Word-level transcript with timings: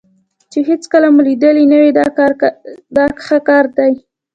چې 0.51 0.59
هېڅکله 0.69 1.07
مو 1.15 1.21
لیدلی 1.27 1.65
نه 1.71 1.77
وي 1.81 1.91
دا 2.97 3.05
ښه 3.25 3.37
کار 3.47 3.65
دی. 3.77 3.93